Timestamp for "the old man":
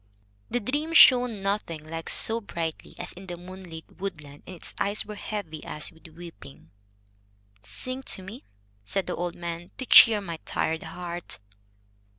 9.05-9.69